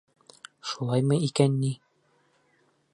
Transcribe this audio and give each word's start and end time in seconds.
Шулаймы 0.69 1.19
икән 1.29 1.61
ни? 1.65 1.71